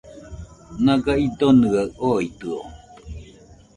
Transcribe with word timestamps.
Naga 0.83 1.13
idonɨaɨ 1.25 1.89
oitɨo 2.17 2.59